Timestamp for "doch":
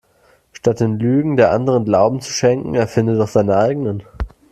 3.19-3.31